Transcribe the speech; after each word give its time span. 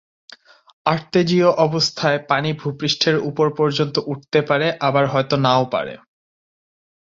আর্তেজীয় 0.85 1.49
অবস্থায় 1.59 2.19
পানি 2.27 2.49
ভূ-পৃষ্ঠের 2.53 3.17
উপর 3.29 3.47
পর্যন্ত 3.55 3.95
উঠতে 4.05 4.39
পারে, 4.41 4.67
আবার 4.79 5.05
হয়ত 5.07 5.31
নাও 5.45 5.63
পারে। 5.71 5.93